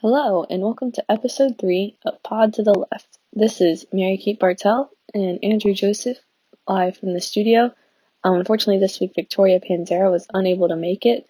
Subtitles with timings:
[0.00, 3.18] Hello, and welcome to episode 3 of Pod to the Left.
[3.32, 6.18] This is Mary Kate Bartell and Andrew Joseph
[6.68, 7.74] live from the studio.
[8.22, 11.28] Um, unfortunately, this week Victoria Panzera was unable to make it,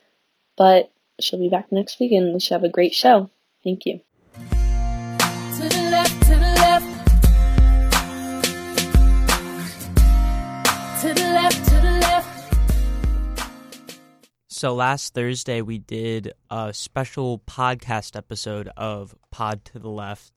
[0.59, 3.31] but she'll be back next week and we should have a great show.
[3.65, 4.01] Thank you.
[14.59, 20.33] So last Thursday we did a special podcast episode of Pod to the Left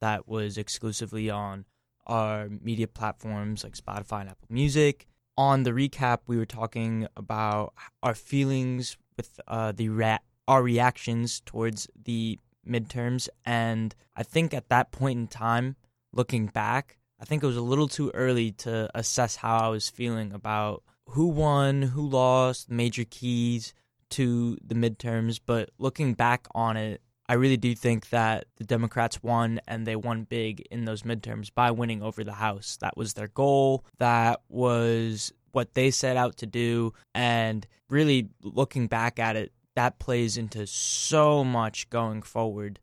[0.00, 1.64] that was exclusively on
[2.06, 5.08] our media platforms like Spotify and Apple Music.
[5.36, 11.40] On the recap, we were talking about our feelings with uh, the rea- our reactions
[11.44, 15.74] towards the midterms, and I think at that point in time,
[16.12, 19.88] looking back, I think it was a little too early to assess how I was
[19.88, 23.74] feeling about who won, who lost, major keys
[24.10, 25.40] to the midterms.
[25.44, 29.96] But looking back on it, I really do think that the Democrats won and they
[29.96, 32.76] won big in those midterms by winning over the House.
[32.80, 33.84] That was their goal.
[33.98, 36.92] That was what they set out to do.
[37.14, 42.78] And really looking back at it, that plays into so much going forward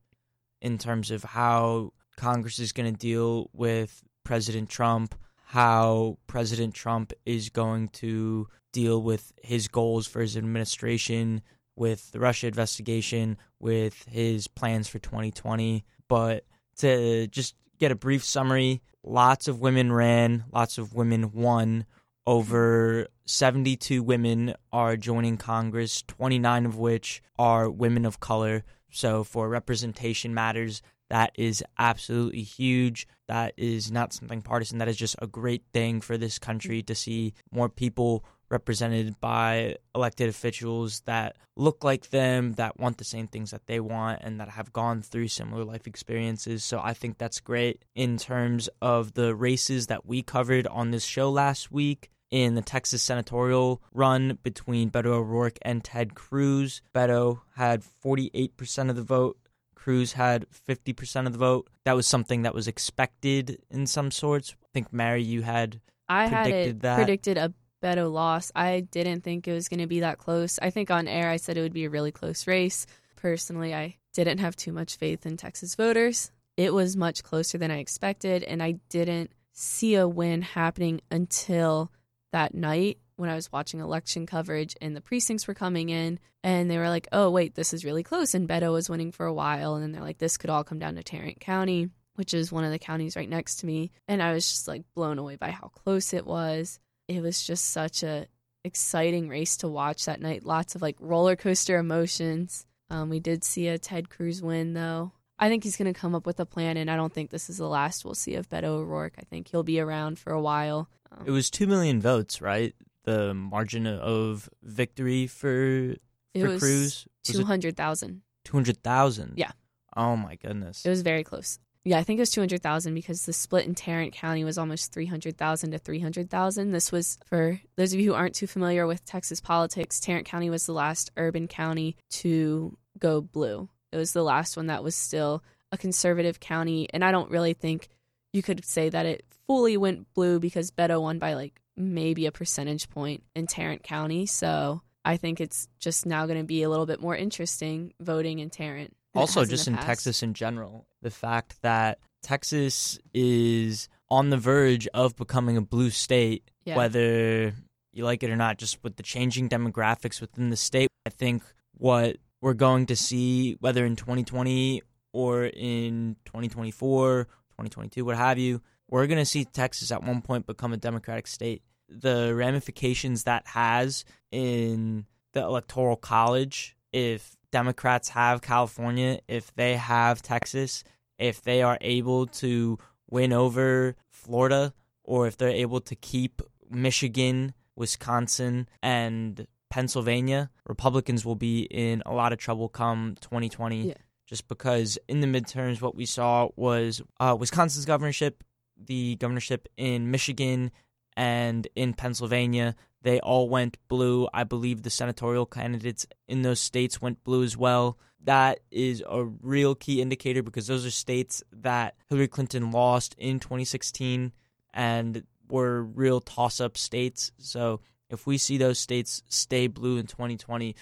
[0.61, 5.15] in terms of how Congress is going to deal with President Trump,
[5.51, 11.41] how President Trump is going to deal with his goals for his administration,
[11.75, 15.83] with the Russia investigation, with his plans for 2020.
[16.07, 16.45] But
[16.77, 21.85] to just get a brief summary, lots of women ran, lots of women won.
[22.25, 28.63] Over 72 women are joining Congress, 29 of which are women of color.
[28.89, 30.81] So, for representation matters,
[31.11, 33.05] that is absolutely huge.
[33.27, 34.77] That is not something partisan.
[34.77, 39.75] That is just a great thing for this country to see more people represented by
[39.93, 44.39] elected officials that look like them, that want the same things that they want, and
[44.39, 46.63] that have gone through similar life experiences.
[46.63, 47.83] So I think that's great.
[47.93, 52.61] In terms of the races that we covered on this show last week, in the
[52.61, 56.81] Texas senatorial run between Beto O'Rourke and Ted Cruz.
[56.95, 59.37] Beto had 48% of the vote.
[59.81, 61.67] Cruz had 50% of the vote.
[61.85, 64.55] That was something that was expected in some sorts.
[64.63, 66.95] I think, Mary, you had I had predicted it that.
[66.97, 68.51] predicted a Beto loss.
[68.55, 70.59] I didn't think it was going to be that close.
[70.61, 72.85] I think on air I said it would be a really close race.
[73.15, 76.31] Personally, I didn't have too much faith in Texas voters.
[76.57, 81.91] It was much closer than I expected, and I didn't see a win happening until
[82.31, 86.69] that night when I was watching election coverage and the precincts were coming in and
[86.69, 88.33] they were like, oh, wait, this is really close.
[88.33, 89.75] And Beto was winning for a while.
[89.75, 92.63] And then they're like, this could all come down to Tarrant County, which is one
[92.65, 93.91] of the counties right next to me.
[94.07, 96.79] And I was just like blown away by how close it was.
[97.07, 98.27] It was just such a
[98.63, 100.43] exciting race to watch that night.
[100.45, 102.65] Lots of like roller coaster emotions.
[102.89, 105.13] Um, we did see a Ted Cruz win though.
[105.39, 107.49] I think he's going to come up with a plan, and I don't think this
[107.49, 109.15] is the last we'll see of Beto O'Rourke.
[109.17, 110.87] I think he'll be around for a while.
[111.11, 112.75] Um, It was 2 million votes, right?
[113.03, 115.95] The margin of victory for,
[116.33, 118.21] It for was Cruz was two hundred thousand.
[118.45, 119.33] 200,000.
[119.37, 119.51] Yeah.
[119.95, 120.85] Oh my goodness.
[120.85, 121.59] It was very close.
[121.83, 125.71] Yeah, I think it was 200,000 because the split in Tarrant County was almost 300,000
[125.71, 126.71] to 300,000.
[126.71, 130.49] This was for those of you who aren't too familiar with Texas politics, Tarrant County
[130.51, 133.67] was the last urban county to go blue.
[133.91, 137.53] It was the last one that was still a conservative county, and I don't really
[137.53, 137.89] think
[138.31, 142.31] you could say that it fully went blue because Beto won by like maybe a
[142.31, 144.25] percentage point in Tarrant County.
[144.25, 148.39] So I think it's just now going to be a little bit more interesting voting
[148.39, 148.95] in Tarrant.
[149.15, 149.77] also just the in.
[149.77, 155.89] Texas in general, the fact that Texas is on the verge of becoming a blue
[155.89, 156.75] state, Yeah.
[156.77, 157.53] whether
[157.93, 161.43] you like it or not, just with the changing demographics within the state, I think
[161.73, 164.81] what we're going to see, whether in 2020
[165.13, 168.61] or in 2024, 2022, what have you,
[168.91, 171.63] we're going to see Texas at one point become a Democratic state.
[171.89, 180.21] The ramifications that has in the Electoral College, if Democrats have California, if they have
[180.21, 180.83] Texas,
[181.17, 182.77] if they are able to
[183.09, 184.73] win over Florida,
[185.03, 192.13] or if they're able to keep Michigan, Wisconsin, and Pennsylvania, Republicans will be in a
[192.13, 193.89] lot of trouble come 2020.
[193.89, 193.93] Yeah.
[194.27, 198.43] Just because in the midterms, what we saw was uh, Wisconsin's governorship,
[198.85, 200.71] the governorship in Michigan,
[201.17, 202.75] and in Pennsylvania.
[203.03, 204.27] They all went blue.
[204.33, 207.97] I believe the senatorial candidates in those states went blue as well.
[208.23, 213.39] That is a real key indicator because those are states that Hillary Clinton lost in
[213.39, 214.31] 2016
[214.73, 217.31] and were real toss up states.
[217.37, 220.75] So if we see those states stay blue in 2020,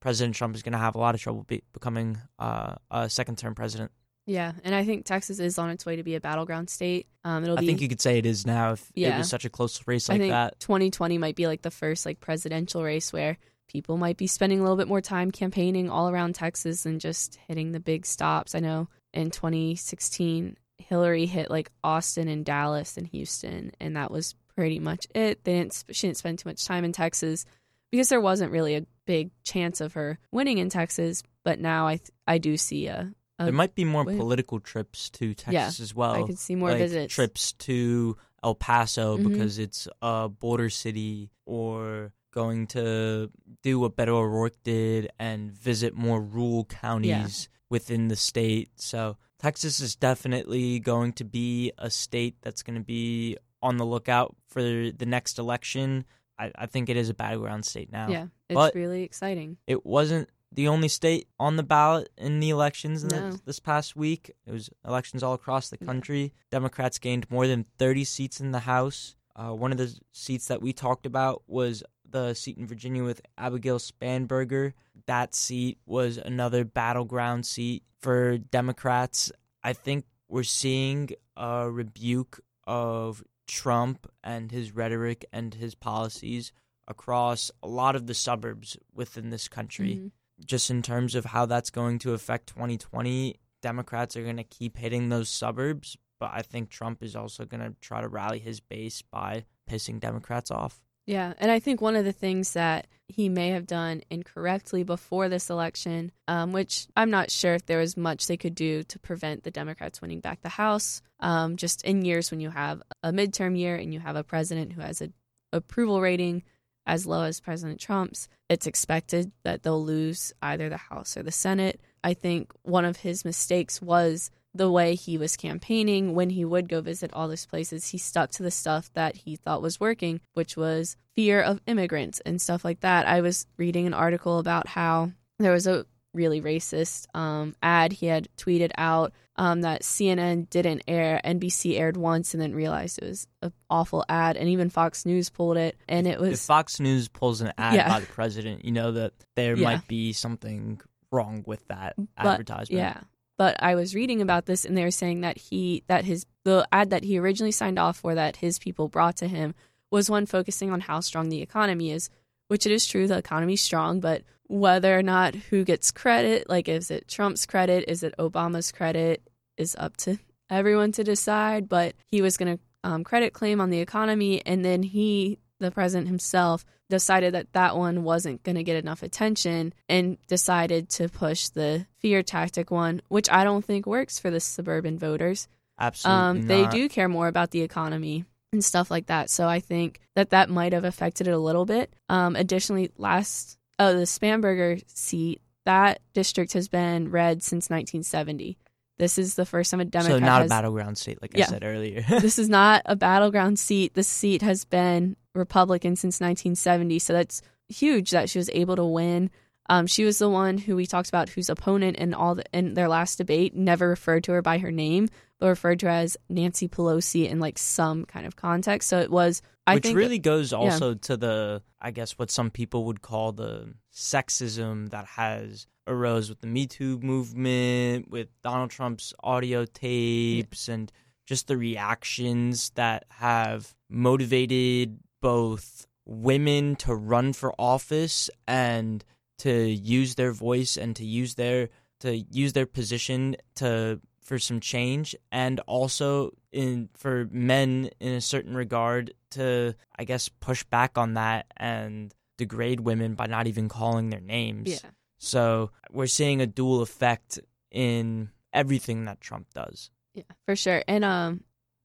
[0.00, 3.36] President Trump is going to have a lot of trouble be- becoming uh, a second
[3.36, 3.90] term president.
[4.28, 7.06] Yeah, and I think Texas is on its way to be a battleground state.
[7.24, 7.66] Um, it'll I be.
[7.66, 10.14] think you could say it is now if it was such a close race I
[10.14, 10.60] like think that.
[10.60, 13.38] 2020 might be like the first like presidential race where
[13.68, 17.38] people might be spending a little bit more time campaigning all around Texas and just
[17.48, 18.54] hitting the big stops.
[18.54, 24.34] I know in 2016 Hillary hit like Austin and Dallas and Houston and that was
[24.54, 25.42] pretty much it.
[25.44, 27.46] They didn't she didn't spend too much time in Texas
[27.90, 31.96] because there wasn't really a big chance of her winning in Texas, but now I
[31.96, 34.18] th- I do see a, There might be more wait.
[34.18, 36.12] political trips to Texas Yeah, as well.
[36.12, 37.14] I could see more like visits.
[37.14, 39.28] trips to El Paso Mhm.
[39.30, 43.30] because it's a border city, or going to
[43.62, 48.70] do what Beto O'Rourke did and visit more rural counties within the state.
[48.76, 53.86] So Texas is definitely going to be a state that's going to be on the
[53.86, 56.04] lookout for the next election.
[56.38, 58.08] I, I think it is a battleground state now.
[58.08, 59.56] Yeah, it's But- really exciting.
[59.66, 63.30] It wasn't the only state on the ballot in the elections in No.
[63.32, 64.30] the, this past week.
[64.46, 65.86] It was elections all across the Yeah.
[65.86, 66.32] country.
[66.50, 69.14] Democrats gained more than 30 seats in the House.
[69.36, 73.20] Uh, one of the seats that we talked about was the seat in Virginia with
[73.36, 74.72] Abigail Spanberger.
[75.06, 79.30] That seat was another battleground seat for Democrats.
[79.62, 86.52] I think we're seeing a rebuke of Trump and his rhetoric and his policies
[86.86, 89.96] across a lot of the suburbs within this country.
[89.96, 90.10] Mhm.
[90.44, 94.76] Just in terms of how that's going to affect 2020, Democrats are going to keep
[94.76, 98.60] hitting those suburbs, but I think Trump is also going to try to rally his
[98.60, 100.80] base by pissing Democrats off.
[101.06, 105.30] Yeah, and I think one of the things that he may have done incorrectly before
[105.30, 108.98] this election, um, which I'm not sure if there was much they could do to
[108.98, 111.00] prevent the Democrats winning back the House.
[111.20, 114.74] Um, just in years when you have a midterm year and you have a president
[114.74, 115.10] who has a
[115.50, 116.42] approval rating
[116.88, 121.30] as low as President Trump's, it's expected that they'll lose either the House or the
[121.30, 121.80] Senate.
[122.02, 126.68] I think one of his mistakes was the way he was campaigning when he would
[126.68, 130.20] go visit all these places he stuck to the stuff that he thought was working
[130.32, 134.66] which was fear of immigrants and stuff like that i was reading an article about
[134.66, 135.84] how there was a
[136.14, 141.96] really racist um, ad he had tweeted out um, that cnn didn't air nbc aired
[141.96, 145.76] once and then realized it was an awful ad and even fox news pulled it
[145.88, 146.30] and it was.
[146.32, 147.88] if Fox News pulls an ad Yeah.
[147.88, 149.64] by the president, you know that there Yeah.
[149.64, 150.80] might be something
[151.12, 152.78] wrong with that But, advertisement.
[152.80, 153.00] Yeah.
[153.36, 156.66] But I was reading about this and they were saying that he that his the
[156.72, 159.54] ad that he originally signed off for that his people brought to him
[159.90, 162.10] was one focusing on how strong the economy is,
[162.48, 166.68] which it is true the economy's strong, but whether or not who gets credit, like
[166.68, 169.22] is it Trump's credit, is it Obama's credit,
[169.56, 170.18] is up to
[170.50, 171.68] everyone to decide.
[171.68, 175.70] But he was going to um, credit claim on the economy, and then he, the
[175.70, 181.08] president himself, decided that that one wasn't going to get enough attention and decided to
[181.08, 185.48] push the fear tactic one, which I don't think works for the suburban voters.
[185.78, 186.22] absolutely.
[186.22, 189.28] Um, they do care more about the economy and stuff like that.
[189.28, 191.92] So I think that that might have affected it a little bit.
[192.08, 198.56] Um, additionally, last oh the Spanberger seat that district has been red since 1970.
[198.96, 201.44] This is the first time a Democrat So not has a battleground state, like Yeah.
[201.44, 202.00] I said earlier.
[202.08, 203.92] this is not a battleground seat.
[203.92, 208.84] This seat has been Republican since 1970, so that's huge that she was able to
[208.84, 209.30] win.
[209.68, 212.72] Um, she was the one who we talked about, whose opponent in all the, in
[212.72, 215.10] their last debate never referred to her by her name,
[215.46, 218.88] referred to as Nancy Pelosi in like some kind of context.
[218.88, 222.50] So it was, I Which think, really goes also to the, I guess, what some
[222.50, 228.70] people would call the sexism that has arose with the Me Too movement, with Donald
[228.70, 230.90] Trump's audio tapes, and
[231.26, 239.04] just the reactions that have motivated both women to run for office and
[239.38, 241.68] to use their voice and to use their
[242.00, 248.20] to use their position to for some change and also in for men in a
[248.20, 253.68] certain regard to I guess push back on that and degrade women by not even
[253.68, 254.68] calling their names.
[254.68, 254.90] yeah.
[255.16, 259.90] So we're seeing a dual effect in everything that Trump does.
[260.14, 260.84] Yeah, for sure.
[260.86, 261.42] And um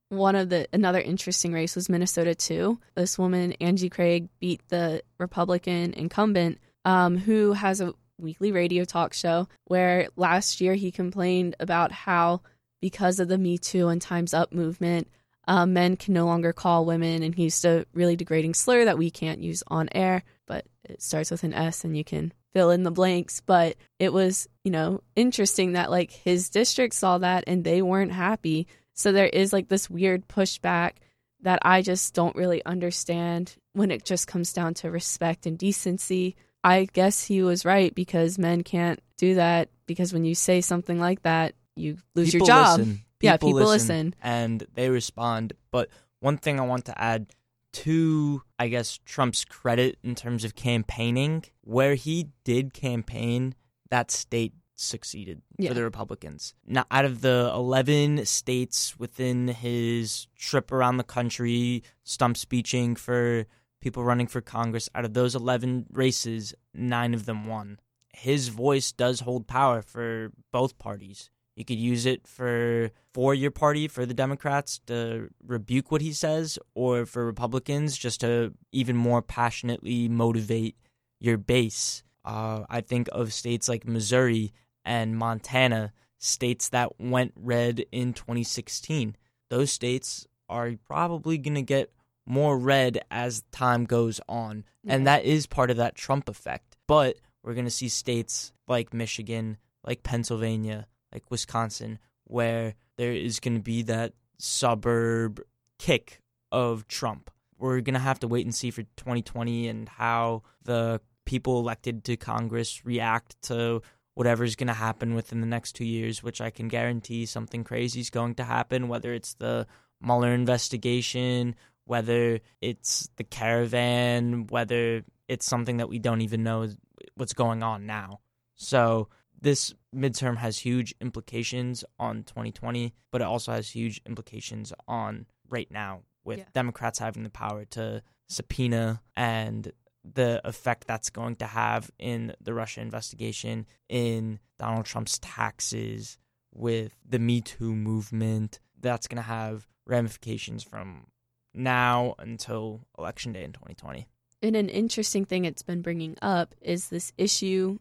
[0.09, 2.77] one of the another interesting race was Minnesota too.
[2.93, 9.13] This woman Angie Craig beat the Republican incumbent um who has a weekly radio talk
[9.13, 12.41] show where last year he complained about how
[12.81, 15.07] because of the Me Too and Times Up movement,
[15.47, 18.97] um, men can no longer call women, and he used a really degrading slur that
[18.97, 22.71] we can't use on air, but it starts with an S and you can fill
[22.71, 23.41] in the blanks.
[23.41, 28.11] But it was, you know, interesting that like his district saw that and they weren't
[28.11, 28.67] happy.
[28.93, 30.93] So there is like this weird pushback
[31.41, 36.35] that I just don't really understand when it just comes down to respect and decency.
[36.63, 40.99] I guess he was right because men can't do that because when you say something
[40.99, 42.79] like that, you lose people your job.
[42.79, 43.01] Listen.
[43.21, 44.15] Yeah, people listen.
[44.21, 45.53] and they respond.
[45.71, 45.89] But
[46.19, 47.27] one thing I want to add
[47.73, 53.55] to, I guess, Trump's credit in terms of campaigning, where he did campaign,
[53.89, 55.69] that state succeeded Yeah.
[55.69, 56.53] for the Republicans.
[56.67, 63.45] Now, out of the 11 states within his trip around the country, stump speeching for
[63.83, 67.79] people running for Congress, out of those 11 races, nine of them won.
[68.13, 71.29] His voice does hold power for both parties.
[71.55, 76.13] You could use it for for your party, for the Democrats to rebuke what he
[76.13, 80.75] says, or for Republicans just to even more passionately motivate
[81.19, 82.03] your base.
[82.25, 89.15] Uh, I think of states like Missouri and Montana, states that went red in 2016.
[89.49, 91.91] Those states are probably going to get
[92.25, 94.63] more red as time goes on.
[94.87, 96.77] And that is part of that Trump effect.
[96.87, 103.39] But we're going to see states like Michigan, like Pennsylvania, like Wisconsin, where there is
[103.39, 105.41] going to be that suburb
[105.79, 107.29] kick of Trump.
[107.57, 112.03] We're going to have to wait and see for 2020 and how the people elected
[112.05, 113.81] to Congress react to
[114.15, 118.01] whatever's going to happen within the next two years, which I can guarantee something crazy
[118.01, 119.65] is going to happen, whether it's the
[120.01, 126.67] Mueller investigation, whether it's the caravan, whether it's something that we don't even know
[127.15, 128.19] what's going on now.
[128.55, 129.09] So
[129.39, 135.69] this midterm has huge implications on 2020, but it also has huge implications on right
[135.69, 136.45] now with Yeah.
[136.53, 139.71] Democrats having the power to subpoena and
[140.05, 146.17] the effect that's going to have in the Russia investigation, in Donald Trump's taxes,
[146.53, 148.59] with the Me Too movement.
[148.79, 151.07] That's going to have ramifications from
[151.53, 154.07] now until election day in 2020.
[154.41, 157.79] And an interesting thing it's been bringing up is this issue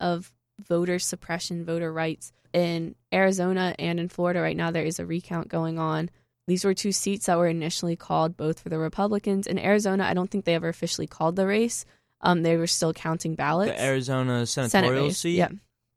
[0.00, 2.32] of voter suppression, voter rights.
[2.52, 6.08] In Arizona and in Florida right now, there is a recount going on.
[6.46, 9.46] These were two seats that were initially called both for the Republicans.
[9.46, 11.84] In Arizona, I don't think they ever officially called the race.
[12.20, 13.72] Um, they were still counting ballots.
[13.72, 15.18] The Arizona Senate senatorial race.
[15.18, 15.36] seat.
[15.36, 15.48] Yeah.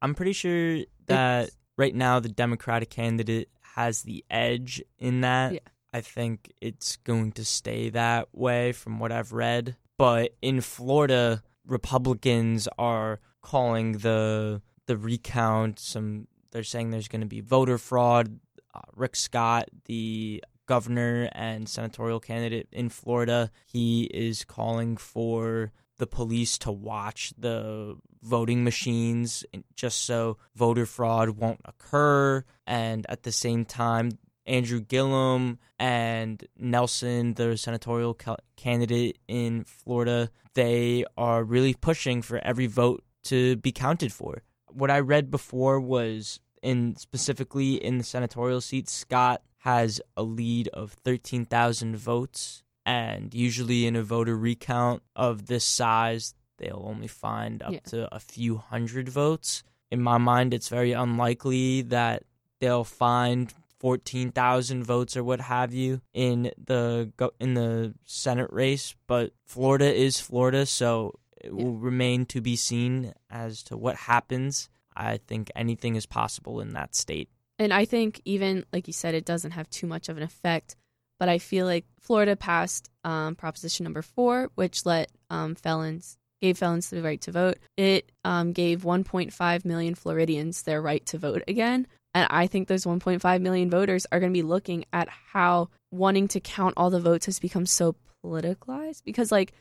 [0.02, 5.54] I'm pretty sure that right now the Democratic candidate has the edge in that.
[5.54, 5.60] Yeah.
[5.92, 9.76] I think it's going to stay that way from what I've read.
[9.96, 17.26] But in Florida, Republicans are calling the the recount some they're saying there's going to
[17.26, 18.40] be voter fraud.
[18.74, 26.06] Uh, Rick Scott, the governor and senatorial candidate in Florida, he is calling for the
[26.06, 32.44] police to watch the voting machines just so voter fraud won't occur.
[32.66, 34.12] And at the same time,
[34.48, 42.38] Andrew Gillum and Nelson, the senatorial ca- candidate in Florida, they are really pushing for
[42.38, 44.42] every vote to be counted for.
[44.70, 50.68] What I read before was in specifically in the senatorial seat, Scott has a lead
[50.68, 52.62] of 13,000 votes.
[52.86, 57.80] And usually in a voter recount of this size, they'll only find up Yeah.
[57.90, 59.62] to a few hundred votes.
[59.90, 62.22] In my mind, it's very unlikely that
[62.60, 69.32] they'll find 14,000 votes or what have you in the in the Senate race, but
[69.46, 74.68] Florida is Florida, so it will remain to be seen as to what happens.
[74.96, 77.28] I think anything is possible in that state.
[77.58, 80.76] And I think even like you said, it doesn't have too much of an effect.
[81.18, 86.58] But I feel like Florida passed um, Proposition Number Four, which let um, felons gave
[86.58, 87.58] felons the right to vote.
[87.76, 91.86] It um, gave 1.5 million Floridians their right to vote again.
[92.14, 96.28] And I think those 1.5 million voters are going to be looking at how wanting
[96.28, 99.04] to count all the votes has become so politicalized.
[99.04, 99.52] Because, like,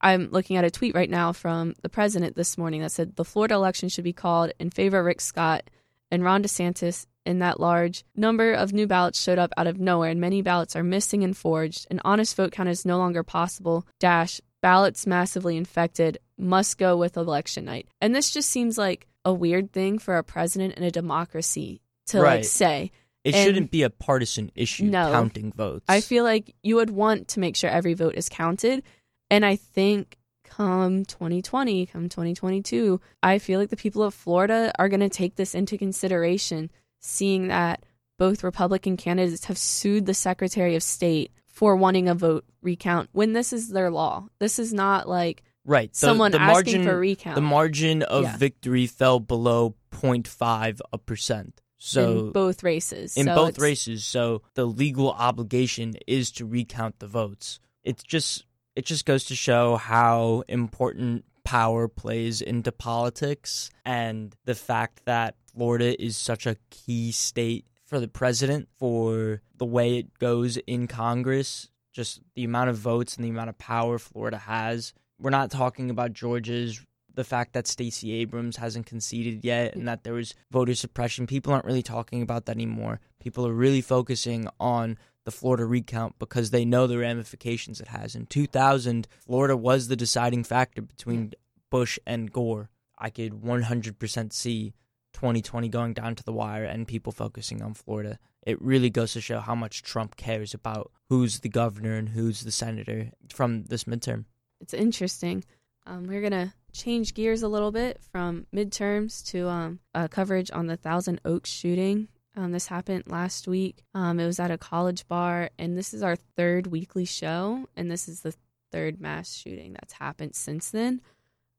[0.00, 3.24] I'm looking at a tweet right now from the president this morning that said the
[3.24, 5.64] Florida election should be called in favor of Rick Scott
[6.10, 7.06] and Ron DeSantis.
[7.26, 10.74] And that large number of new ballots showed up out of nowhere, and many ballots
[10.74, 11.86] are missing and forged.
[11.90, 13.86] An honest vote count is no longer possible.
[13.98, 17.88] Dash ballots massively infected must go with election night.
[18.00, 22.22] And this just seems like a weird thing for a president in a democracy to
[22.22, 22.92] like say.
[23.24, 25.10] It And- shouldn't be a partisan issue No.
[25.10, 25.84] counting votes.
[25.88, 28.82] I feel like you would want to make sure every vote is counted.
[29.30, 34.88] And I think come 2020, come 2022, I feel like the people of Florida are
[34.88, 37.84] going to take this into consideration, seeing that
[38.18, 43.32] both Republican candidates have sued the Secretary of State for wanting a vote recount when
[43.34, 44.26] this is their law.
[44.38, 45.92] This is not like right.
[45.92, 48.36] The, someone the asking margin, for a recount The margin of Yeah.
[48.36, 51.60] victory fell below 0.5 a percent.
[51.82, 53.16] So in both races.
[53.16, 54.04] in So both races.
[54.04, 57.58] So the legal obligation is to recount the votes.
[57.82, 58.44] It's just
[58.76, 65.36] it just goes to show how important power plays into politics and the fact that
[65.52, 70.86] Florida is such a key state for the president for the way it goes in
[70.86, 74.92] Congress, just the amount of votes and the amount of power Florida has.
[75.18, 76.80] We're not talking about Georgia's
[77.20, 81.26] the fact that Stacey Abrams hasn't conceded yet and that there was voter suppression.
[81.26, 82.98] People aren't really talking about that anymore.
[83.20, 84.96] People are really focusing on
[85.26, 88.14] the Florida recount because they know the ramifications it has.
[88.14, 91.34] In 2000, Florida was the deciding factor between
[91.68, 92.70] Bush and Gore.
[92.98, 94.72] I could 100% see
[95.12, 98.18] 2020 going down to the wire and people focusing on Florida.
[98.46, 102.40] It really goes to show how much Trump cares about who's the governor and who's
[102.40, 104.24] the senator from this midterm.
[104.62, 105.44] It's interesting.
[105.86, 110.66] Um, we're going to change gears a little bit from midterms to um, coverage on
[110.66, 112.08] the Thousand Oaks shooting.
[112.36, 113.82] Um, this happened last week.
[113.94, 117.90] Um, it was at a college bar, and this is our third weekly show, and
[117.90, 118.34] this is the
[118.70, 121.00] third mass shooting that's happened since then,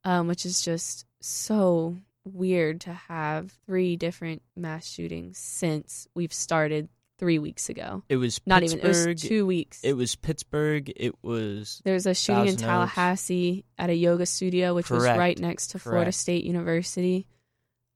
[0.03, 6.87] um, which is just so weird to have three different mass shootings since we've started
[7.21, 8.01] three weeks ago.
[8.09, 9.79] It was Not even, it was two weeks.
[9.83, 10.91] It was Pittsburgh.
[10.95, 12.57] It was There's a shooting in.
[12.57, 17.27] Tallahassee at a yoga studio, which was right next to Florida State University.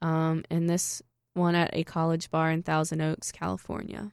[0.04, 1.02] Um, and this
[1.34, 4.12] one at a college bar in Thousand Oaks, California.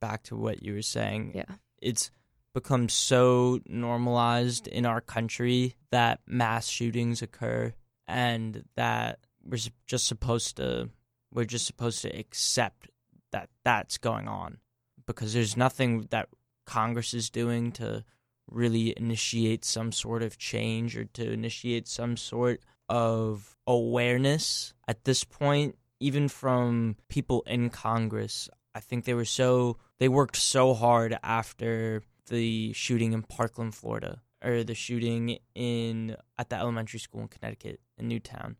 [0.00, 1.32] back to what you were saying.
[1.34, 1.56] Yeah.
[1.80, 2.10] It's
[2.52, 7.72] become so normalized in our country that mass shootings occur
[8.06, 10.90] and that we're just supposed to
[11.32, 12.90] we're just supposed to accept
[13.32, 14.58] that that's going on
[15.06, 16.28] because there's nothing that
[16.66, 18.04] Congress is doing to
[18.50, 25.24] really initiate some sort of change or to initiate some sort of awareness at this
[25.24, 31.18] point even from people in Congress I think they were so they worked so hard
[31.22, 37.28] after the shooting in Parkland, Florida, or the shooting in at the elementary school in
[37.28, 38.56] Connecticut in Newtown.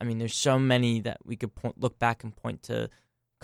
[0.00, 2.90] I mean, there's so many that we could point, look back and point to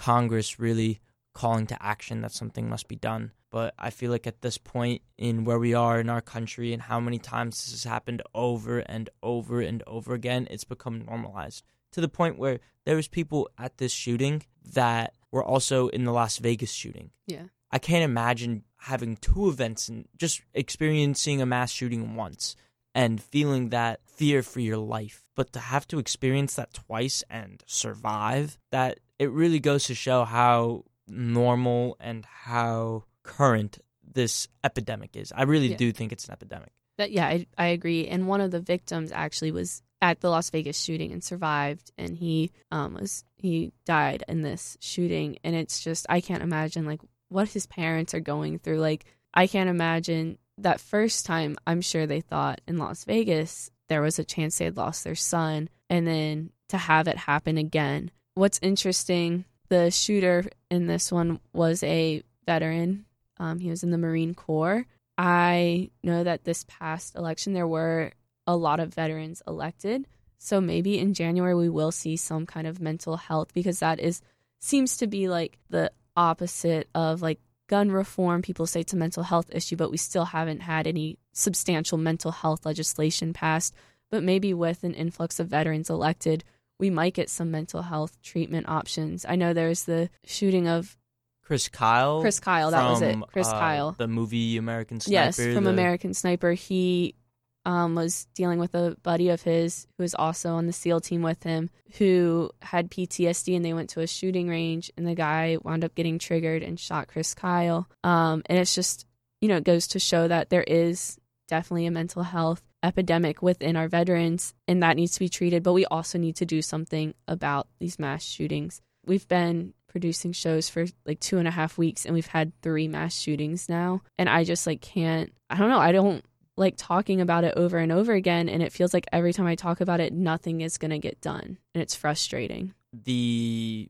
[0.03, 0.99] Congress really
[1.33, 3.31] calling to action that something must be done.
[3.51, 6.83] But I feel like at this point in where we are in our country and
[6.83, 11.63] how many times this has happened over and over and over again, it's become normalized
[11.93, 16.11] to the point where there was people at this shooting that were also in the
[16.11, 17.11] Las Vegas shooting.
[17.29, 17.45] Yeah.
[17.71, 22.57] I can't imagine having two events and just experiencing a mass shooting once
[22.93, 25.22] and feeling that fear for your life.
[25.35, 30.25] But to have to experience that twice and survive, that it really goes to show
[30.25, 35.33] how normal and how current this epidemic is.
[35.35, 35.77] I really Yeah.
[35.77, 36.71] do think it's an epidemic.
[36.99, 38.07] That yeah, I, I agree.
[38.09, 42.17] And one of the victims actually was at the Las Vegas shooting and survived, and
[42.17, 47.01] he um was he died in this shooting, and it's just I can't imagine like
[47.29, 48.81] what his parents are going through.
[48.81, 51.57] Like I can't imagine that first time.
[51.67, 55.15] I'm sure they thought in Las Vegas there was a chance they had lost their
[55.15, 58.11] son, and then to have it happen again.
[58.35, 63.05] What's interesting, the shooter in this one was a veteran.
[63.39, 64.87] Um, he was in the Marine Corps.
[65.19, 68.13] I know that this past election there were
[68.47, 70.07] a lot of veterans elected.
[70.39, 74.23] So maybe in January we will see some kind of mental health because that is
[74.61, 77.41] seems to be like the opposite of like
[77.73, 78.43] gun reform.
[78.43, 82.31] People say it's a mental health issue, but we still haven't had any substantial mental
[82.31, 83.75] health legislation passed.
[84.11, 86.45] But maybe with an influx of veterans elected,
[86.79, 89.25] we might get some mental health treatment options.
[89.27, 90.99] I know there's the shooting of
[91.43, 92.21] Chris Kyle.
[92.21, 93.17] Chris Kyle, that was it.
[93.33, 93.93] Chris uh, Kyle.
[93.93, 95.13] The movie American Sniper.
[95.15, 96.53] Yes, from the- American Sniper.
[96.53, 97.15] He
[97.65, 101.23] um, was dealing with a buddy of his who was also on the SEAL team
[101.23, 105.59] with him who had PTSD and they went to a shooting range and the guy
[105.63, 107.89] wound up getting triggered and shot Chris Kyle.
[108.03, 109.07] Um, and it's just,
[109.41, 113.77] you know, it goes to show that there is definitely a mental health epidemic within
[113.77, 115.63] our veterans and that needs to be treated.
[115.63, 118.81] But we also need to do something about these mass shootings.
[119.05, 122.89] We've been producing shows for like two and a half weeks and we've had three
[122.89, 124.01] mass shootings now.
[124.19, 126.25] And I just like can't, I don't know, I don't
[126.57, 128.49] like talking about it over and over again.
[128.49, 131.21] And it feels like every time I talk about it, nothing is going to get
[131.21, 131.59] done.
[131.75, 132.75] And it's frustrating.
[132.93, 133.89] the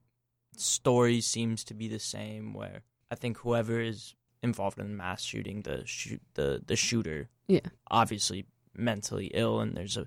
[0.57, 5.22] story seems to be the same where I think whoever is involved in the mass
[5.22, 7.61] shooting, the shoot the the shooter, Yeah.
[7.90, 8.44] obviously
[8.77, 10.07] mentally ill, and there's a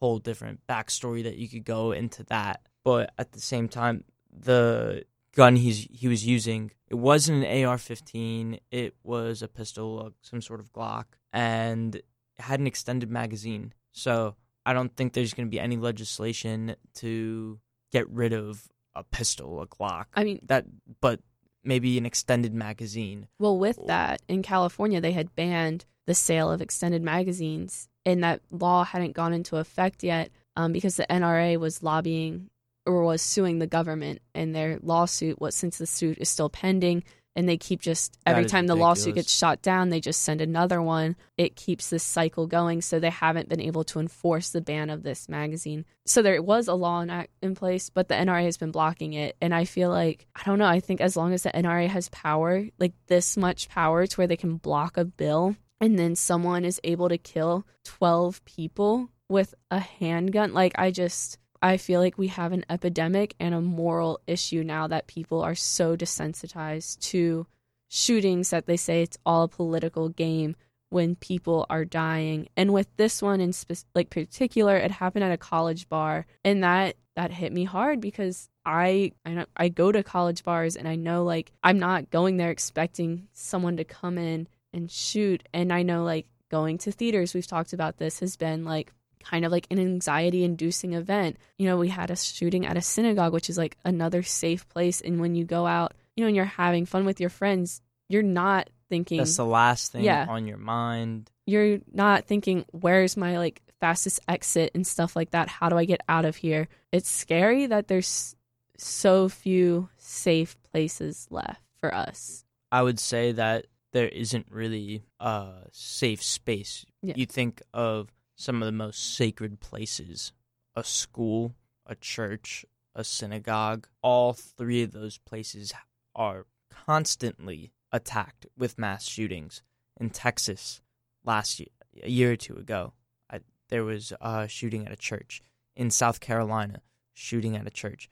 [0.00, 2.60] whole different backstory that you could go into that.
[2.84, 5.04] But at the same time, the
[5.34, 10.40] gun he's he was using it wasn't an AR-15, it was a pistol, uh, some
[10.42, 11.04] sort of Glock,
[11.36, 12.00] and
[12.38, 13.74] had an extended magazine.
[13.92, 17.60] So I don't think there's going to be any legislation to
[17.92, 20.06] get rid of a pistol, a Glock.
[20.14, 20.64] I mean, that,
[21.02, 21.20] but
[21.62, 23.28] maybe an extended magazine.
[23.38, 28.40] Well, with that, in California, they had banned the sale of extended magazines, and that
[28.50, 32.48] law hadn't gone into effect yet um, because the NRA was lobbying
[32.86, 37.04] or was suing the government, and their lawsuit was since the suit is still pending.
[37.36, 40.80] And they keep just every time the lawsuit gets shot down, they just send another
[40.80, 41.16] one.
[41.36, 42.80] It keeps this cycle going.
[42.80, 45.84] So they haven't been able to enforce the ban of this magazine.
[46.06, 49.36] So there was a law in, in place, but the NRA has been blocking it.
[49.42, 52.08] And I feel like, I don't know, I think as long as the NRA has
[52.08, 56.64] power, like this much power to where they can block a bill and then someone
[56.64, 61.38] is able to kill 12 people with a handgun, like I just.
[61.62, 65.54] I feel like we have an epidemic and a moral issue now that people are
[65.54, 67.46] so desensitized to
[67.88, 70.56] shootings that they say it's all a political game
[70.90, 72.48] when people are dying.
[72.56, 76.62] And with this one in spe- like particular, it happened at a college bar, and
[76.62, 80.96] that that hit me hard because I I I go to college bars and I
[80.96, 85.82] know like I'm not going there expecting someone to come in and shoot, and I
[85.82, 88.92] know like going to theaters, we've talked about this, has been like
[89.22, 91.36] kind of like an anxiety inducing event.
[91.58, 95.00] You know, we had a shooting at a synagogue, which is like another safe place.
[95.00, 98.22] And when you go out, you know, and you're having fun with your friends, you're
[98.22, 100.26] not thinking, That's the last thing Yeah.
[100.28, 101.30] on your mind.
[101.46, 105.48] you're not thinking, where's my like fastest exit and stuff like that?
[105.48, 106.68] How do I get out of here?
[106.92, 108.34] It's scary that there's
[108.78, 112.44] so few safe places left for us.
[112.72, 116.84] I would say that there isn't really a safe space.
[117.02, 117.14] Yeah.
[117.16, 120.32] You think of some of the most sacred places
[120.78, 121.54] a school,
[121.86, 123.88] a church, a synagogue.
[124.02, 125.72] All three of those places
[126.14, 129.62] are constantly attacked with mass shootings.
[129.98, 130.82] In Texas,
[131.24, 131.68] last year,
[132.02, 132.92] a year or two ago,
[133.30, 135.40] I, there was a shooting at a church.
[135.74, 136.82] In South Carolina,
[137.14, 138.10] shooting at a church.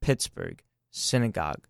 [0.00, 1.66] Pittsburgh, synagogue.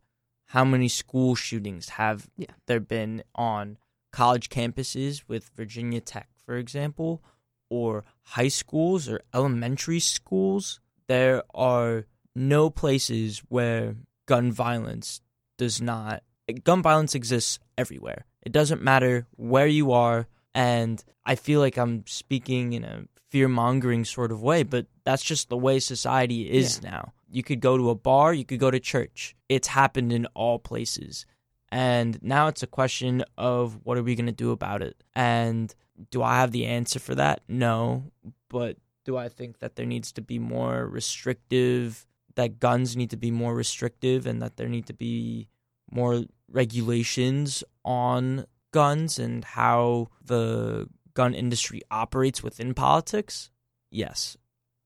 [0.50, 2.52] How many school shootings have Yeah.
[2.66, 3.78] there been on
[4.12, 7.22] college campuses with Virginia Tech, for example,
[7.68, 10.80] or high schools or elementary schools?
[11.08, 15.20] There are no places where gun violence
[15.56, 16.22] does not.
[16.64, 18.26] Gun violence exists everywhere.
[18.42, 20.28] It doesn't matter where you are.
[20.54, 25.22] And I feel like I'm speaking in a fear mongering sort of way, but that's
[25.22, 27.12] just the way society is now.
[27.28, 29.34] You could go to a bar, you could go to church.
[29.48, 31.26] It's happened in all places.
[31.70, 35.02] And now it's a question of what are we going to do about it?
[35.14, 35.74] And
[36.10, 37.42] do I have the answer for that?
[37.48, 38.12] No.
[38.48, 43.16] But do I think that there needs to be more restrictive, that guns need to
[43.16, 45.48] be more restrictive, and that there need to be
[45.90, 53.50] more regulations on guns and how the gun industry operates within politics?
[53.90, 54.36] Yes,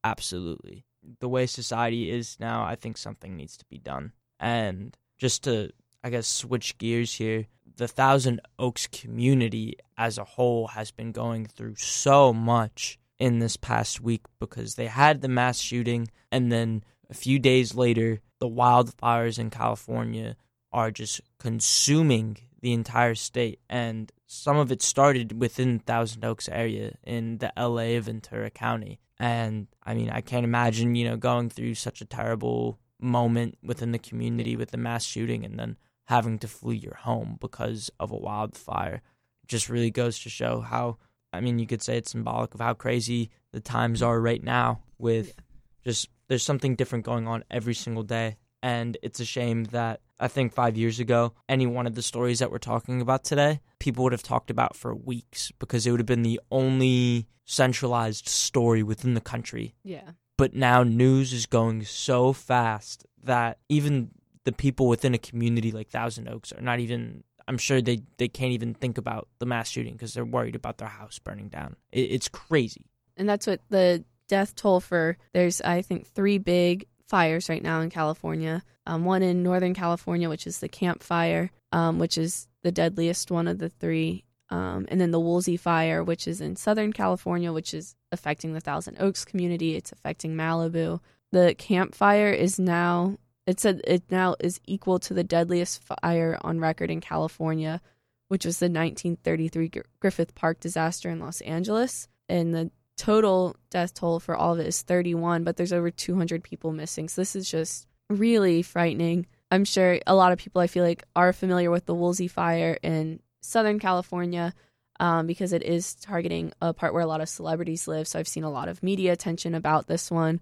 [0.04, 0.84] absolutely.
[1.18, 4.12] The way society is now, I think something needs to be done.
[4.38, 10.68] And just to, I guess, switch gears here, the Thousand Oaks community as a whole
[10.68, 15.58] has been going through so much in this past week because they had the mass
[15.58, 20.36] shooting, and then a few days later, the wildfires in California
[20.72, 23.60] are just consuming the entire state.
[23.68, 29.00] And some of it started within Thousand Oaks area in the LA Ventura County.
[29.18, 33.92] And I mean, I can't imagine, you know, going through such a terrible moment within
[33.92, 35.76] the community with the mass shooting and then
[36.10, 39.00] having to flee your home because of a wildfire.
[39.46, 40.98] Just really goes to show how,
[41.32, 44.82] I mean, you could say it's symbolic of how crazy the times are right now
[44.98, 45.36] with
[45.84, 48.38] just there's something different going on every single day.
[48.60, 52.40] And it's a shame that I think five years ago, any one of the stories
[52.40, 56.00] that we're talking about today, people would have talked about for weeks because it would
[56.00, 59.76] have been the only centralized story within the country.
[59.84, 60.10] Yeah.
[60.36, 64.10] But now news is going so fast that even
[64.50, 67.22] the people within a community like Thousand Oaks are not even.
[67.48, 70.78] I'm sure they, they can't even think about the mass shooting because they're worried about
[70.78, 71.74] their house burning down.
[71.90, 72.84] It, it's crazy.
[73.16, 77.80] and that's what the death toll for there's i think three big fires right now
[77.80, 82.46] in california um, one in northern california which is the camp fire um, which is
[82.62, 86.54] the deadliest one of the three um, and then the woolsey fire which is in
[86.54, 91.00] southern california which is affecting the thousand oaks community it's affecting malibu
[91.32, 96.38] the camp fire is now it said it now is equal to the deadliest fire
[96.42, 97.80] on record in california
[98.28, 104.20] which was the 1933 griffith park disaster in los angeles and the total death toll
[104.20, 107.08] for all of it is 31, but there's over 200 people missing.
[107.08, 109.26] So this is just really frightening.
[109.50, 112.76] I'm sure a lot of people I feel like are familiar with the Woolsey fire
[112.82, 114.52] in Southern California
[115.00, 118.06] um, because it is targeting a part where a lot of celebrities live.
[118.06, 120.40] So I've seen a lot of media attention about this one.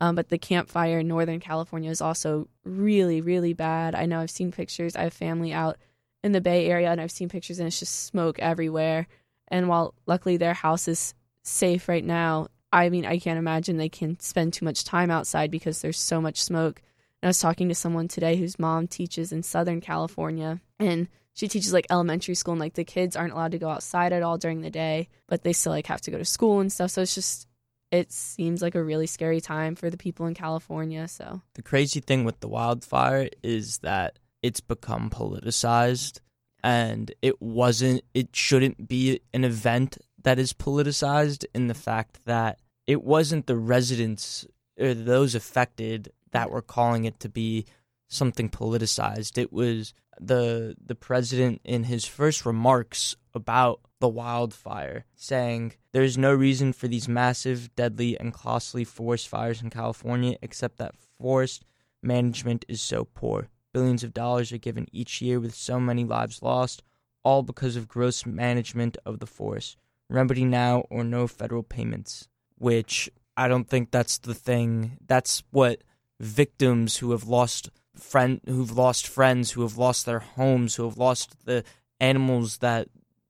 [0.00, 3.94] Um, but the campfire in Northern California is also really, really bad.
[3.94, 4.94] I know I've seen pictures.
[4.94, 5.76] I have family out
[6.22, 9.08] in the Bay Area, and I've seen pictures, and it's just smoke everywhere.
[9.48, 13.88] And while luckily their house is safe right now, I mean, I can't imagine they
[13.88, 16.80] can spend too much time outside because there's so much smoke.
[17.20, 21.48] And I was talking to someone today whose mom teaches in Southern California, and she
[21.48, 24.38] teaches like elementary school, and like the kids aren't allowed to go outside at all
[24.38, 26.92] during the day, but they still like have to go to school and stuff.
[26.92, 27.47] So it's just,
[27.90, 31.08] it seems like a really scary time for the people in California.
[31.08, 31.40] So.
[31.54, 36.20] The crazy thing with the wildfire is that it's become politicized
[36.62, 42.58] and it wasn't it shouldn't be an event that is politicized in the fact that
[42.86, 44.46] it wasn't the residents
[44.78, 47.64] or those affected that were calling it to be
[48.08, 49.38] something politicized.
[49.38, 56.32] It was the the president in his first remarks about the wildfire saying there's no
[56.32, 61.64] reason for these massive deadly and costly forest fires in California except that forest
[62.02, 66.42] management is so poor billions of dollars are given each year with so many lives
[66.42, 66.82] lost,
[67.22, 69.76] all because of gross management of the forest.
[70.10, 72.28] Remedy now or no federal payments.
[72.56, 74.98] Which I don't think that's the thing.
[75.06, 75.84] That's what
[76.18, 80.98] victims who have lost friend who've lost friends, who have lost their homes, who have
[80.98, 81.64] lost the
[82.00, 82.88] animals that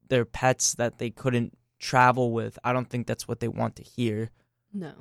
[0.09, 2.59] their pets that they couldn't travel with.
[2.65, 4.31] I don't think that's what they want to hear
[4.73, 4.93] no.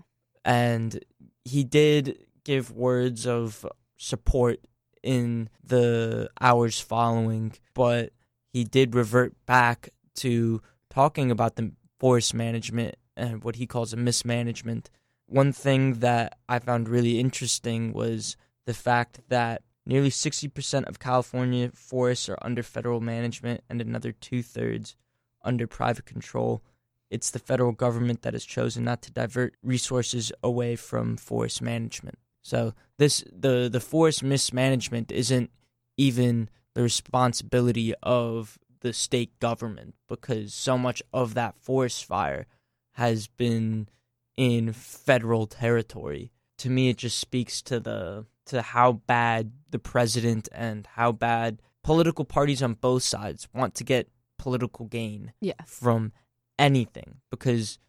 [0.46, 1.04] and
[1.44, 3.66] he did give words of
[3.98, 4.60] support
[5.04, 8.12] in the hours following, but
[8.52, 13.98] he did revert back to talking about the forest management and what he calls a
[13.98, 14.90] mismanagement.
[15.26, 21.72] One thing that I found really interesting was the fact that nearly 60% of California
[21.74, 24.96] forests are under federal management and another two thirds
[25.44, 26.62] under private control.
[27.10, 32.20] It's the federal government that has chosen not to divert resources away from forest management.
[32.42, 35.52] So this the the forest mismanagement isn't
[35.96, 42.46] even the responsibility of the state government because so much of that forest fire
[42.94, 43.88] has been
[44.36, 46.32] in federal territory.
[46.60, 51.62] To me it just speaks to the to how bad the president and how bad
[51.84, 55.54] political parties on both sides want to get political gain Yeah.
[55.66, 56.12] from
[56.60, 57.80] anything because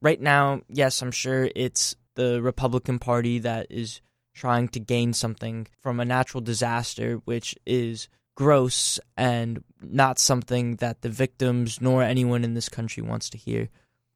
[0.00, 4.00] right now, yes, I'm sure it's the Republican Party that is
[4.34, 11.02] trying to gain something from a natural disaster, which is gross and not something that
[11.02, 13.68] the victims nor anyone in this country wants to hear.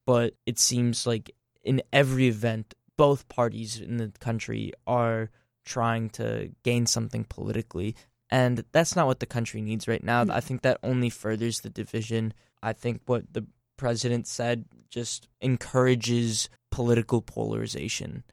[0.07, 1.35] But it seems like
[1.65, 5.31] in every event, both parties in the country are
[5.65, 7.97] trying to gain something politically.
[8.31, 10.25] And that's not what the country needs right now.
[10.25, 10.31] Hmm.
[10.31, 12.33] I think that only furthers the division.
[12.63, 13.47] I think what the
[13.77, 18.25] president said just encourages political polarization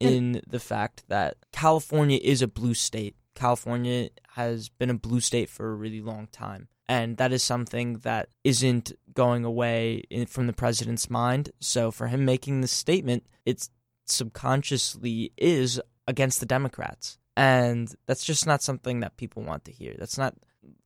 [0.00, 0.08] hmm.
[0.08, 3.16] in the fact that California is a blue state.
[3.34, 6.68] California has been a blue state for a really long time.
[6.88, 11.50] And that is something that isn't going away in, from the president's mind.
[11.60, 13.70] So for him making this statement, it's
[14.06, 17.18] subconsciously is against the Democrats.
[17.36, 19.94] And that's just not something that people want to hear.
[19.98, 20.34] That's not,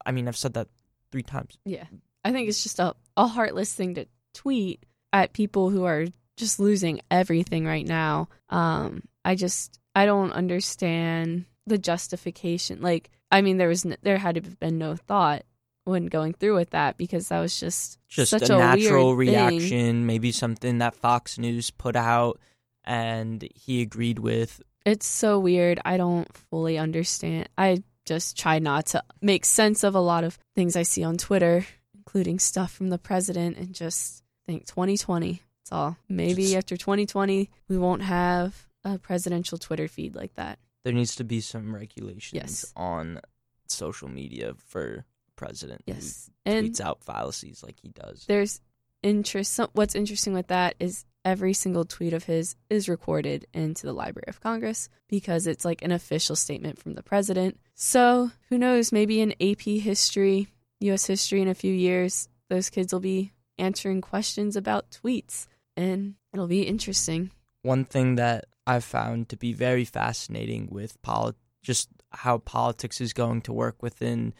[0.04, 0.68] I mean, I've said that
[1.10, 1.58] three times.
[1.64, 1.86] Yeah.
[2.24, 6.60] I think it's just a, a heartless thing to tweet at people who are just
[6.60, 8.28] losing everything right now.
[8.50, 12.80] Um, I just I don't understand the justification.
[12.80, 15.44] Like, I mean, there was n- there had to have been no thought
[15.84, 19.34] when going through with that because that was just just such a, a, natural weird
[19.34, 19.48] thing.
[19.48, 22.38] reaction, maybe something that Fox News put out
[22.84, 24.60] and he agreed with.
[24.86, 25.80] It's so weird.
[25.84, 27.48] I don't fully understand.
[27.58, 31.16] I just try not to make sense of a lot of things I see on
[31.18, 35.42] Twitter, including stuff from the president, and just think 2020.
[35.64, 35.96] That's all.
[36.08, 40.60] Maybe after 2020, we won't have a presidential Twitter feed like that.
[40.84, 42.72] There needs to be some regulations Yes.
[42.76, 43.20] on
[43.66, 46.30] social media for president Yes.
[46.44, 48.24] who And tweets out fallacies like he does.
[48.28, 48.60] there's
[49.02, 49.58] interest.
[49.72, 54.28] What's interesting with that is every single tweet of his is recorded into the Library
[54.28, 57.58] of Congress because it's like an official statement from the president.
[57.74, 58.92] So who knows?
[58.92, 60.46] Maybe in AP history,
[60.80, 61.06] U.S.
[61.06, 66.46] history, in a few years, those kids will be answering questions about tweets, and it'll
[66.46, 67.32] be interesting.
[67.62, 73.12] One thing that I've found to be very fascinating with polit- just how politics is
[73.12, 74.32] going to work within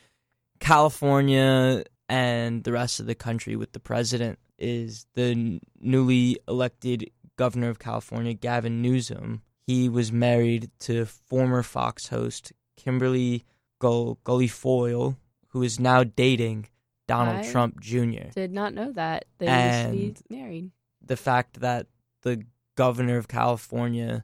[0.60, 7.68] California and the rest of the country with the president is the newly elected governor
[7.68, 9.42] of California, Gavin Newsom.
[9.66, 13.44] He was married to former Fox host Kimberly
[13.80, 15.16] Gull- Guilfoyle,
[15.48, 16.68] who is now dating
[17.08, 18.30] Donald I- Trump Jr.
[18.34, 20.70] Did not know that they And- married.
[21.04, 21.86] the fact that
[22.22, 22.44] the
[22.76, 24.22] governor of California's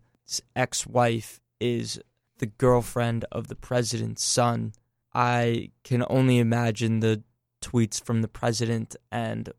[0.56, 2.00] ex wife is
[2.38, 4.72] the girlfriend of the president's son,
[5.14, 7.22] I can only imagine the
[7.60, 9.52] tweets from the president and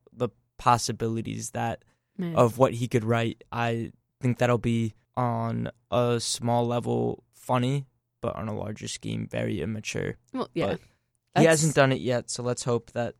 [0.57, 1.83] possibilities that
[2.17, 2.35] Man.
[2.35, 3.43] of what he could write.
[3.51, 7.85] I think that'll be on a small level funny,
[8.21, 10.15] but on a larger scheme very immature.
[10.33, 10.75] well, yeah.
[11.37, 13.15] he hasn't done it yet, so let's hope that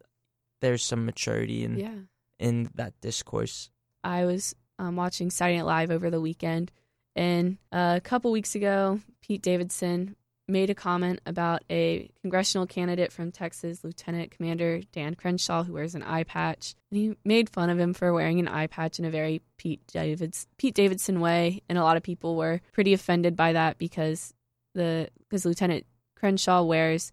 [0.62, 1.96] there's some maturity in Yeah.
[2.40, 3.70] in that discourse.
[4.04, 6.72] I was um, watching Saturday Night Live over the weekend,
[7.16, 10.16] and uh, a couple weeks ago, Pete Davidson
[10.54, 15.96] made a comment about a congressional candidate from Texas, Lieutenant Commander Dan Crenshaw, who wears
[15.96, 16.76] an eye patch.
[16.92, 19.82] And he made fun of him for wearing an eye patch in a very Pete
[19.88, 24.34] Davids Pete Davidson way, and a lot of people were pretty offended by that because
[24.76, 25.86] the because Lieutenant
[26.16, 27.12] Crenshaw wears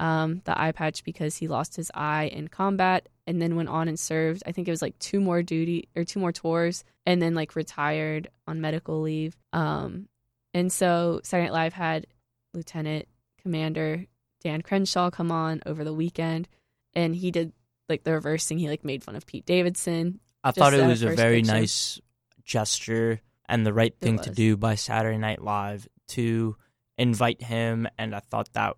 [0.00, 3.86] um, the eye patch because he lost his eye in combat and then went on
[3.86, 4.42] and served.
[4.46, 7.54] I think it was like two more duty or two more tours, and then like
[7.54, 9.36] retired on medical leave.
[9.52, 10.08] Um,
[10.52, 12.08] and so Night Live had
[12.54, 13.06] Lieutenant
[13.40, 14.06] Commander
[14.42, 16.48] Dan Crenshaw come on over the weekend,
[16.94, 17.52] and he did
[17.88, 18.58] like the reverse reversing.
[18.58, 20.20] He like made fun of Pete Davidson.
[20.42, 21.52] I thought it was a very picture.
[21.52, 22.00] nice
[22.44, 26.56] gesture and the right thing to do by Saturday Night Live to
[26.96, 28.76] invite him and I thought that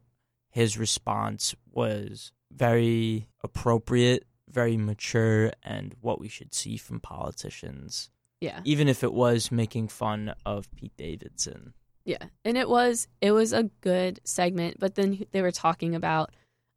[0.51, 8.11] his response was very appropriate, very mature and what we should see from politicians.
[8.41, 11.75] Yeah, Even if it was making fun of Pete Davidson.
[12.05, 16.31] Yeah, and it was it was a good segment, but then they were talking about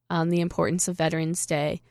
[0.09, 1.81] um, the importance of Veterans Day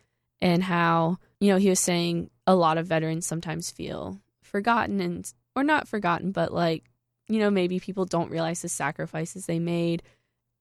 [0.41, 5.33] and how you know he was saying a lot of veterans sometimes feel forgotten and
[5.57, 6.85] or not forgotten, but like
[7.27, 10.03] you know maybe people don't realize the sacrifices they made,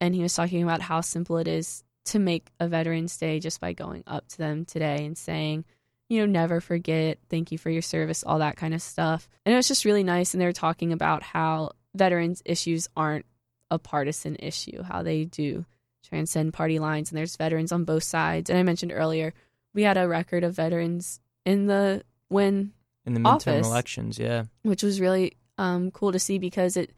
[0.02, 3.62] and he was talking about how simple it is to make a Veterans Day just
[3.62, 5.66] by going up to them today and saying.
[6.10, 9.28] You know, never forget, thank you for your service, all that kind of stuff.
[9.46, 10.34] And it was just really nice.
[10.34, 13.26] And they were talking about how veterans issues aren't
[13.72, 15.66] a partisan issue, how they do
[16.04, 18.50] transcend party lines, and there's veterans on both sides.
[18.50, 19.34] And I mentioned earlier,
[19.74, 22.74] we had a record of veterans in the when,
[23.06, 23.68] In the midterm Office.
[23.68, 24.44] elections, yeah.
[24.64, 26.92] which was really um, cool to see because it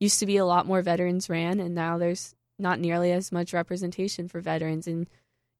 [0.00, 3.52] used to be a lot more veterans ran, and now there's not nearly as much
[3.52, 4.86] representation for veterans.
[4.86, 5.06] And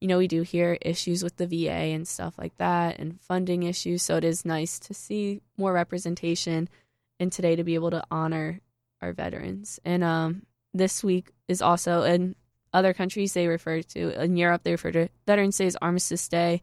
[0.01, 3.64] you know, we do hear issues with the VA and stuff like that, and funding
[3.64, 4.03] issues.
[4.03, 6.68] So it is nice to see more representation,
[7.18, 8.61] and today to be able to honor
[9.01, 9.79] our veterans.
[9.85, 10.43] And um,
[10.75, 12.35] this week is also in
[12.73, 16.63] other countries they refer to in Europe they refer to Veterans Day as Armistice Day,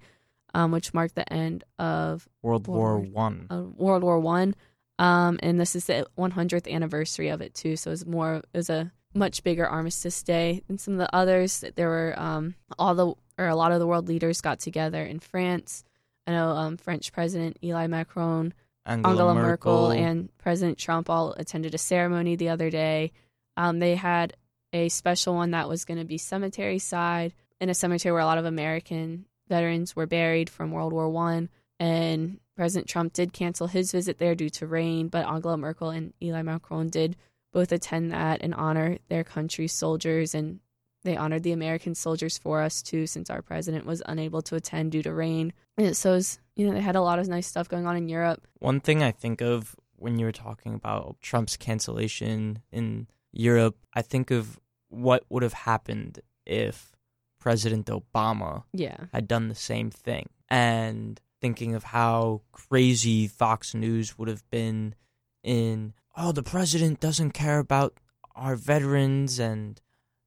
[0.53, 3.47] um, which marked the end of World War One.
[3.49, 4.55] uh, World War One,
[4.99, 7.75] um, and this is the 100th anniversary of it too.
[7.75, 11.63] So it's more it was a much bigger Armistice Day than some of the others.
[11.75, 15.19] There were um, all the or a lot of the world leaders got together in
[15.19, 15.83] France.
[16.27, 18.53] I know um, French President Eli Macron,
[18.85, 23.11] Angela, Angela Merkel, and President Trump all attended a ceremony the other day.
[23.57, 24.35] Um, they had
[24.73, 28.25] a special one that was going to be cemetery side in a cemetery where a
[28.25, 31.49] lot of American veterans were buried from World War One.
[31.79, 36.13] And President Trump did cancel his visit there due to rain, but Angela Merkel and
[36.21, 37.15] Eli Macron did
[37.51, 40.59] both attend that and honor their country's soldiers and
[41.05, 44.91] they honored the American soldiers for us too, since our president was unable to attend
[44.91, 45.53] due to rain.
[45.77, 48.09] And so, was, you know, they had a lot of nice stuff going on in
[48.09, 48.45] Europe.
[48.59, 54.01] One thing I think of when you were talking about Trump's cancellation in Europe, I
[54.01, 56.91] think of what would have happened if
[57.39, 58.97] President Obama Yeah.
[59.13, 60.29] had done the same thing.
[60.49, 64.95] And thinking of how crazy Fox News would have been
[65.43, 67.99] in, oh, the president doesn't care about
[68.35, 69.79] our veterans and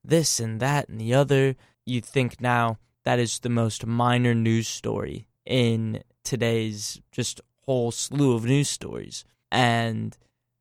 [0.08, 1.54] this and that and the other.
[1.86, 8.34] You think now that is the most minor news story in today's just whole slew
[8.34, 9.24] of news stories.
[9.50, 10.16] And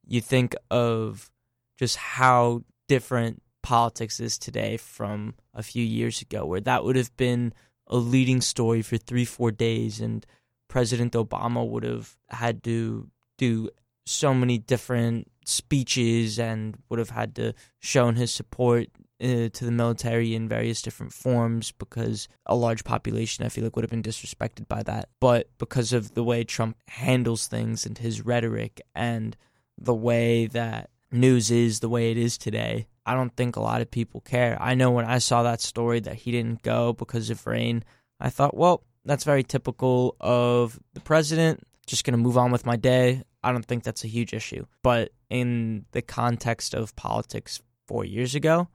[0.05, 1.29] you think of
[1.77, 7.15] just how different politics is today from a few years ago, where that would have
[7.17, 7.53] been
[7.87, 10.25] a leading story for three, four days, and
[10.69, 13.69] President Obama would have had to do
[14.05, 18.87] so many different speeches and would have had to shown his support
[19.21, 23.75] uh, to the military in various different forms because a large population I feel like
[23.75, 25.09] would have been disrespected by that.
[25.19, 29.35] But because of the way Trump handles things and his rhetoric and
[29.77, 33.81] the way that news is the way it is today, I don't think a lot
[33.81, 34.57] of people care.
[34.59, 37.83] I know when I saw that story that he didn't go because of rain,
[38.19, 41.63] I thought, well, that's very typical of the president.
[41.85, 43.23] Just going to move on with my day.
[43.43, 44.65] I don't think that's a huge issue.
[44.83, 48.67] But in the context of politics four years ago,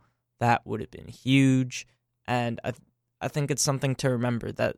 [0.42, 1.86] that would have been huge.
[2.26, 2.72] And I,
[3.20, 4.76] I think it's something to remember that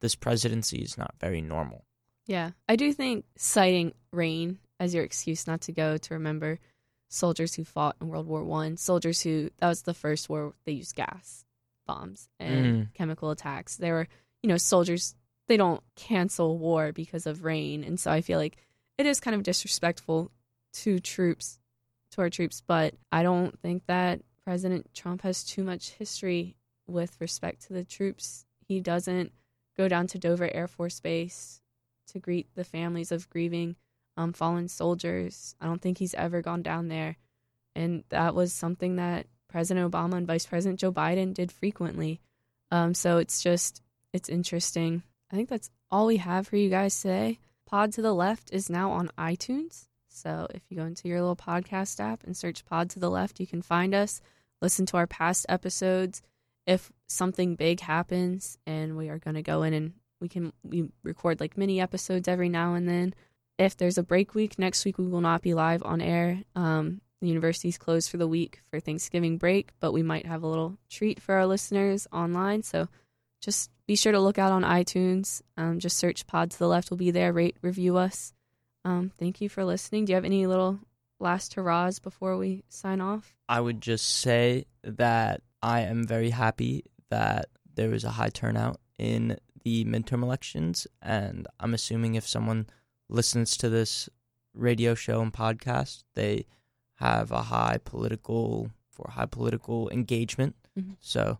[0.00, 1.84] this presidency is not very normal.
[2.26, 2.50] Yeah.
[2.68, 6.58] I do think citing rain as your excuse not to go to remember
[7.08, 10.72] soldiers who fought in World War One, soldiers who that was the first war they
[10.72, 11.44] used gas
[11.86, 12.94] bombs and Mm.
[12.94, 13.76] chemical attacks.
[13.76, 14.08] They were,
[14.42, 15.14] you know, soldiers.
[15.48, 18.56] They don't cancel war because of rain, and so I feel like
[18.98, 20.30] it is kind of disrespectful
[20.74, 21.58] to troops,
[22.12, 22.62] to our troops.
[22.66, 27.84] But I don't think that President Trump has too much history with respect to the
[27.84, 28.44] troops.
[28.66, 29.32] He doesn't
[29.76, 31.60] go down to Dover Air Force Base
[32.08, 33.76] to greet the families of grieving
[34.16, 35.54] um, fallen soldiers.
[35.60, 37.16] I don't think he's ever gone down there.
[37.74, 42.20] And that was something that President Obama and Vice President Joe Biden did frequently.
[42.70, 43.82] Um, so it's just,
[44.12, 45.02] it's interesting.
[45.30, 47.38] I think that's all we have for you guys today.
[47.66, 49.86] Pod to the Left is now on iTunes.
[50.12, 53.40] So if you go into your little podcast app and search Pod to the Left,
[53.40, 54.20] you can find us,
[54.60, 56.22] listen to our past episodes.
[56.66, 60.88] If something big happens and we are going to go in and we can we
[61.02, 63.14] record like mini episodes every now and then.
[63.58, 66.42] If there's a break week, next week we will not be live on air.
[66.54, 70.46] Um, the university's closed for the week for Thanksgiving break, but we might have a
[70.46, 72.62] little treat for our listeners online.
[72.62, 72.88] So
[73.40, 75.42] just be sure to look out on iTunes.
[75.56, 76.90] Um, just search Pod to the Left.
[76.90, 77.32] will be there.
[77.32, 78.32] Rate, review us.
[78.84, 80.04] Um, thank you for listening.
[80.04, 80.80] Do you have any little
[81.20, 83.34] last hurrahs before we sign off?
[83.48, 88.80] I would just say that I am very happy that there was a high turnout
[88.98, 92.66] in the midterm elections, and I'm assuming if someone
[93.08, 94.08] listens to this
[94.54, 96.46] radio show and podcast, they
[96.96, 100.56] have a high political for high political engagement.
[100.78, 100.96] Mhm.
[101.00, 101.38] So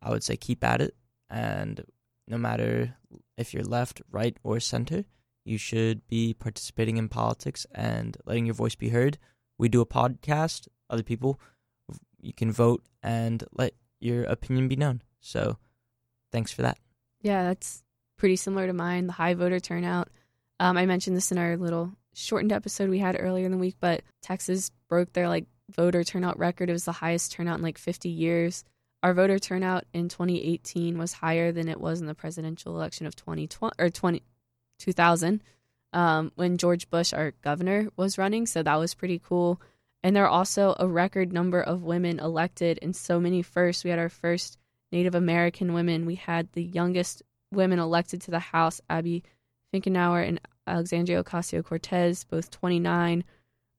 [0.00, 0.96] I would say keep at it,
[1.28, 1.84] and
[2.26, 2.96] no matter
[3.36, 5.04] if you're left, right, or center,
[5.50, 9.18] you should be participating in politics and letting your voice be heard.
[9.58, 10.68] We do a podcast.
[10.88, 11.40] Other people
[12.20, 15.02] you can vote and let your opinion be known.
[15.20, 15.58] So,
[16.32, 16.78] thanks for that.
[17.20, 17.82] Yeah, that's
[18.16, 19.06] pretty similar to mine.
[19.06, 20.08] The high voter turnout.
[20.60, 23.76] Um, I mentioned this in our little shortened episode we had earlier in the week,
[23.80, 26.68] but Texas broke their like voter turnout record.
[26.68, 28.64] It was the highest turnout in like 50 years.
[29.02, 33.16] Our voter turnout in 2018 was higher than it was in the presidential election of
[33.16, 34.22] 2020 or 20,
[34.80, 35.42] 2000
[35.92, 38.46] um, when George Bush, our governor, was running.
[38.46, 39.60] So that was pretty cool.
[40.02, 43.84] And there are also a record number of women elected and so many firsts.
[43.84, 44.56] We had our first
[44.92, 46.06] Native American women.
[46.06, 47.22] We had the youngest
[47.52, 49.22] women elected to the House, Abby
[49.72, 53.24] Finkenauer and Alexandria Ocasio Cortez, both 29.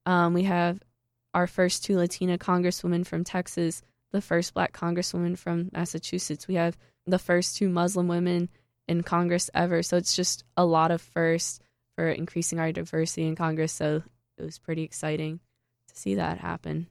[0.06, 0.80] Um, we have
[1.34, 6.46] our first two Latina congresswomen from Texas, the first black congresswoman from Massachusetts.
[6.46, 6.76] We have
[7.06, 8.48] the first two Muslim women
[8.88, 9.82] in Congress ever.
[9.82, 11.60] So it's just a lot of firsts
[11.96, 13.72] for increasing our diversity in Congress.
[13.72, 14.02] So
[14.38, 15.40] it was pretty exciting
[15.88, 16.88] to see that happen.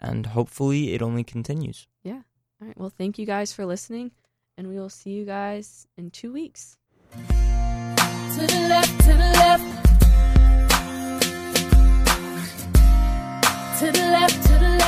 [0.00, 1.88] And hopefully, it only continues.
[2.04, 2.22] Yeah.
[2.60, 2.78] All right.
[2.78, 4.12] Well, thank you guys for listening,
[4.56, 6.76] and we will see you guys in two weeks.
[7.10, 9.84] To the left, to the left.
[13.80, 14.87] To the left, to the